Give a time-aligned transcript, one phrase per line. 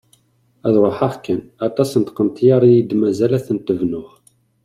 [0.67, 4.09] Ad ruḥeɣ kan; aṭas n tqenṭyar i yi-d-mazal ad tent-bnuɣ!